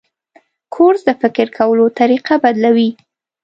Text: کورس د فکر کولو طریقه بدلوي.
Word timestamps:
کورس 0.73 1.01
د 1.05 1.09
فکر 1.21 1.47
کولو 1.57 1.85
طریقه 1.99 2.35
بدلوي. 2.43 2.89